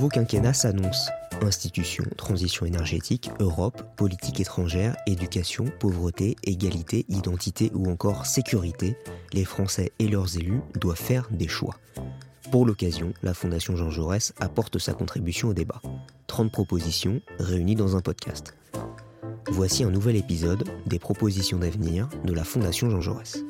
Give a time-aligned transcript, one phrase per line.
[0.00, 1.10] nouveau quinquennat s'annonce.
[1.42, 8.96] Institutions, transition énergétique, Europe, politique étrangère, éducation, pauvreté, égalité, identité ou encore sécurité,
[9.34, 11.76] les Français et leurs élus doivent faire des choix.
[12.50, 15.82] Pour l'occasion, la Fondation Jean Jaurès apporte sa contribution au débat.
[16.28, 18.56] 30 propositions réunies dans un podcast.
[19.50, 23.44] Voici un nouvel épisode des propositions d'avenir de la Fondation Jean Jaurès.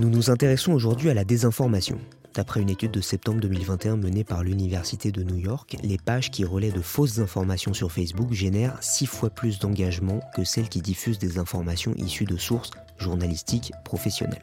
[0.00, 2.00] Nous nous intéressons aujourd'hui à la désinformation.
[2.34, 6.46] D'après une étude de septembre 2021 menée par l'Université de New York, les pages qui
[6.46, 11.18] relaient de fausses informations sur Facebook génèrent six fois plus d'engagement que celles qui diffusent
[11.18, 14.40] des informations issues de sources journalistiques professionnelles.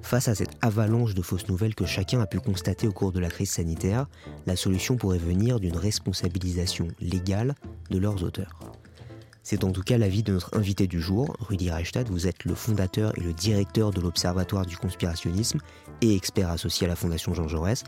[0.00, 3.20] Face à cette avalanche de fausses nouvelles que chacun a pu constater au cours de
[3.20, 4.06] la crise sanitaire,
[4.46, 7.54] la solution pourrait venir d'une responsabilisation légale
[7.90, 8.58] de leurs auteurs.
[9.42, 12.10] C'est en tout cas l'avis de notre invité du jour, Rudy Reichstadt.
[12.10, 15.60] Vous êtes le fondateur et le directeur de l'Observatoire du conspirationnisme
[16.02, 17.84] et expert associé à la Fondation Jean Jaurès.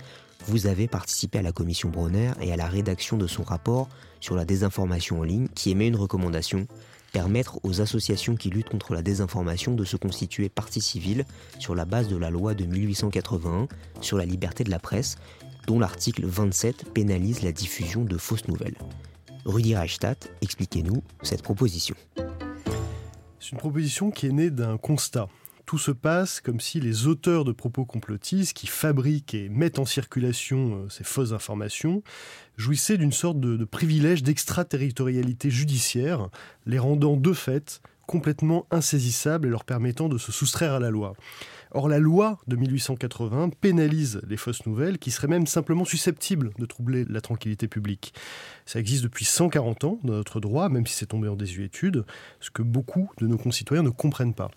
[0.46, 3.88] Vous avez participé à la commission Bronner et à la rédaction de son rapport
[4.20, 6.66] sur la désinformation en ligne qui émet une recommandation
[7.12, 11.26] permettre aux associations qui luttent contre la désinformation de se constituer partie civile
[11.58, 13.68] sur la base de la loi de 1881
[14.00, 15.16] sur la liberté de la presse,
[15.66, 18.78] dont l'article 27 pénalise la diffusion de fausses nouvelles.
[19.44, 21.96] Rudy Reichstadt, expliquez-nous cette proposition.
[23.40, 25.28] C'est une proposition qui est née d'un constat.
[25.66, 29.84] Tout se passe comme si les auteurs de propos complotistes qui fabriquent et mettent en
[29.84, 32.02] circulation euh, ces fausses informations
[32.56, 36.28] jouissaient d'une sorte de privilège d'extraterritorialité judiciaire,
[36.66, 41.14] les rendant de fait complètement insaisissables et leur permettant de se soustraire à la loi.
[41.74, 46.66] Or, la loi de 1880 pénalise les fausses nouvelles qui seraient même simplement susceptibles de
[46.66, 48.12] troubler la tranquillité publique.
[48.66, 52.04] Ça existe depuis 140 ans dans notre droit, même si c'est tombé en désuétude,
[52.40, 54.50] ce que beaucoup de nos concitoyens ne comprennent pas.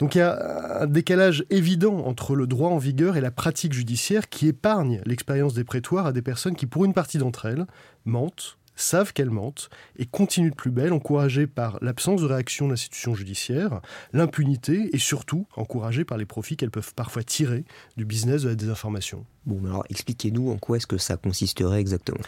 [0.00, 3.72] Donc il y a un décalage évident entre le droit en vigueur et la pratique
[3.72, 7.66] judiciaire qui épargne l'expérience des prétoires à des personnes qui, pour une partie d'entre elles,
[8.04, 9.68] mentent, savent qu'elles mentent
[9.98, 13.80] et continuent de plus belle, encouragées par l'absence de réaction de l'institution judiciaire,
[14.12, 17.64] l'impunité et surtout encouragées par les profits qu'elles peuvent parfois tirer
[17.96, 19.24] du business de la désinformation.
[19.46, 22.20] Bon, alors expliquez-nous en quoi est-ce que ça consisterait exactement?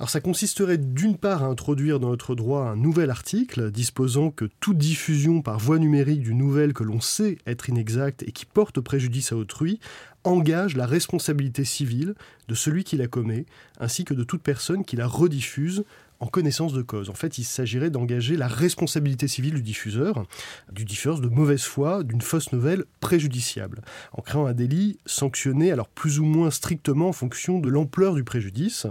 [0.00, 4.46] Alors ça consisterait d'une part à introduire dans notre droit un nouvel article disposant que
[4.58, 8.80] toute diffusion par voie numérique d'une nouvelle que l'on sait être inexacte et qui porte
[8.80, 9.78] préjudice à autrui
[10.24, 12.14] engage la responsabilité civile
[12.48, 13.46] de celui qui la commet,
[13.78, 15.84] ainsi que de toute personne qui la rediffuse
[16.24, 17.10] en connaissance de cause.
[17.10, 20.24] En fait, il s'agirait d'engager la responsabilité civile du diffuseur,
[20.72, 25.86] du diffuseur de mauvaise foi, d'une fausse nouvelle préjudiciable, en créant un délit sanctionné alors
[25.86, 28.86] plus ou moins strictement en fonction de l'ampleur du préjudice,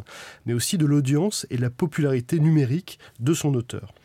[0.46, 3.96] mais aussi de l'audience et de la popularité numérique de son auteur.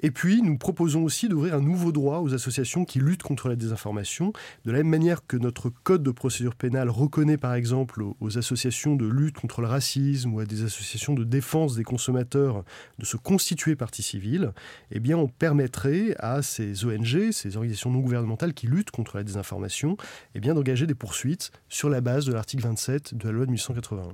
[0.00, 3.56] Et puis, nous proposons aussi d'ouvrir un nouveau droit aux associations qui luttent contre la
[3.56, 4.32] désinformation,
[4.64, 8.94] de la même manière que notre code de procédure pénale reconnaît par exemple aux associations
[8.94, 12.64] de lutte contre le racisme ou à des associations de défense des consommateurs
[12.98, 14.52] de se constituer partie civile,
[14.90, 19.24] eh bien, on permettrait à ces ONG, ces organisations non gouvernementales qui luttent contre la
[19.24, 19.96] désinformation,
[20.34, 23.50] eh bien, d'engager des poursuites sur la base de l'article 27 de la loi de
[23.50, 24.12] 1881.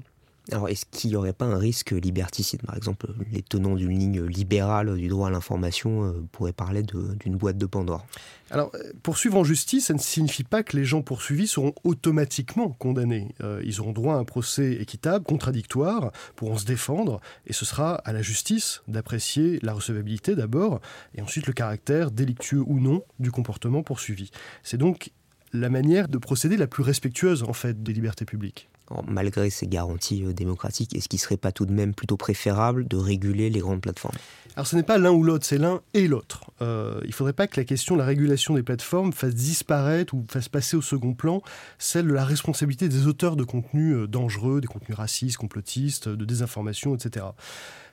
[0.51, 2.63] Alors, est-ce qu'il n'y aurait pas un risque liberticide?
[2.63, 7.37] Par exemple, les tenants d'une ligne libérale du droit à l'information euh, pourraient parler d'une
[7.37, 8.05] boîte de Pandore?
[8.51, 12.71] Alors, euh, poursuivre en justice, ça ne signifie pas que les gens poursuivis seront automatiquement
[12.71, 13.35] condamnés.
[13.41, 17.95] Euh, ils auront droit à un procès équitable, contradictoire, pourront se défendre, et ce sera
[17.95, 20.81] à la justice d'apprécier la recevabilité d'abord,
[21.15, 24.33] et ensuite le caractère délictueux ou non du comportement poursuivi.
[24.65, 25.13] C'est donc
[25.53, 28.69] la manière de procéder la plus respectueuse, en fait, des libertés publiques
[29.07, 32.87] malgré ces garanties euh, démocratiques, est-ce qu'il ne serait pas tout de même plutôt préférable
[32.87, 34.17] de réguler les grandes plateformes?
[34.55, 36.51] Alors ce n'est pas l'un ou l'autre, c'est l'un et l'autre.
[36.61, 40.15] Euh, il ne faudrait pas que la question de la régulation des plateformes fasse disparaître
[40.15, 41.43] ou fasse passer au second plan
[41.79, 46.25] celle de la responsabilité des auteurs de contenus euh, dangereux, des contenus racistes, complotistes, de
[46.25, 47.27] désinformation, etc.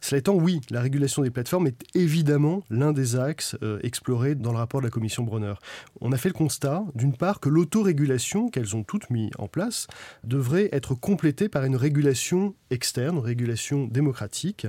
[0.01, 4.57] Cela étant, oui, la régulation des plateformes est évidemment l'un des axes explorés dans le
[4.57, 5.55] rapport de la commission Bronner.
[5.99, 9.87] On a fait le constat, d'une part, que l'autorégulation qu'elles ont toutes mis en place
[10.23, 14.67] devrait être complétée par une régulation externe, une régulation démocratique.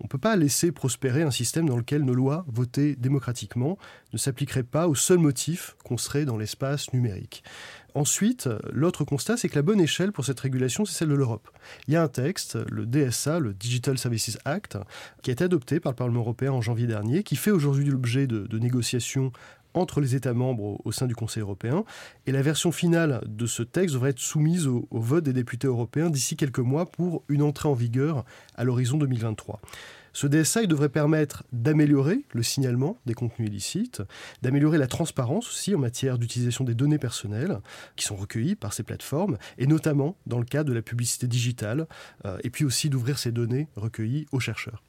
[0.00, 3.78] On ne peut pas laisser prospérer un système dans lequel nos lois, votées démocratiquement,
[4.12, 7.42] ne s'appliqueraient pas au seul motif qu'on serait dans l'espace numérique.
[7.96, 11.48] Ensuite, l'autre constat, c'est que la bonne échelle pour cette régulation, c'est celle de l'Europe.
[11.88, 14.76] Il y a un texte, le DSA, le Digital Services Act,
[15.22, 18.26] qui a été adopté par le Parlement européen en janvier dernier, qui fait aujourd'hui l'objet
[18.26, 19.32] de, négociations
[19.76, 21.84] entre les États membres au, sein du Conseil européen.
[22.26, 26.10] Et la version finale de ce texte devrait être soumise au, vote des députés européens
[26.10, 28.24] d'ici quelques mois pour une entrée en vigueur
[28.56, 29.60] à l'horizon 2023.
[30.16, 34.02] Ce DSA devrait permettre d'améliorer le signalement des contenus illicites,
[34.40, 37.58] d'améliorer la transparence aussi en matière d'utilisation des données personnelles
[37.96, 41.86] qui sont recueillies par ces plateformes, et notamment dans le cadre de la publicité digitale,
[42.24, 44.82] euh, et puis aussi d'ouvrir ces données recueillies aux chercheurs.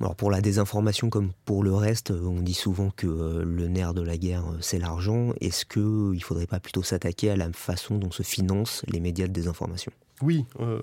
[0.00, 3.92] Alors pour la désinformation comme pour le reste, on dit souvent que euh, le nerf
[3.92, 5.34] de la guerre, euh, c'est l'argent.
[5.42, 9.26] Est-ce qu'il ne faudrait pas plutôt s'attaquer à la façon dont se financent les médias
[9.26, 9.92] de désinformation?
[10.22, 10.80] Oui, euh,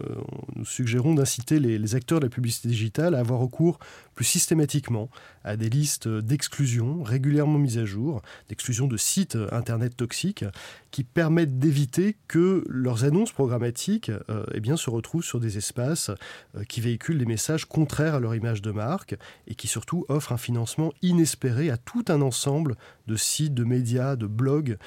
[0.55, 3.79] nous suggérons d'inciter les, acteurs de la publicité digitale à avoir recours
[4.15, 5.09] plus systématiquement
[5.43, 10.43] à des listes d'exclusion régulièrement mises à jour, d'exclusion de sites Internet toxiques,
[10.89, 16.09] qui permettent d'éviter que leurs annonces programmatiques euh, eh se retrouvent sur des espaces
[16.55, 20.31] euh, qui véhiculent des messages contraires à leur image de marque et qui surtout offrent
[20.31, 22.75] un financement inespéré à tout un ensemble
[23.07, 24.77] de sites, de médias, de blogs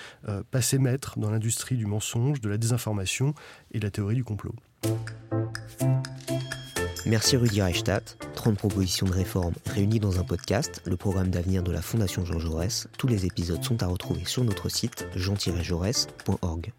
[0.51, 3.35] passés maîtres dans l'industrie du mensonge, de la désinformation
[3.73, 4.25] et de la théorie du
[7.07, 8.17] Merci Rudy Reichstadt.
[8.35, 12.39] 30 propositions de réforme réunies dans un podcast, le programme d'avenir de la Fondation Jean
[12.39, 12.89] Jaurès.
[12.99, 16.73] Tous les épisodes sont à retrouver sur notre site jean-jaurès.org.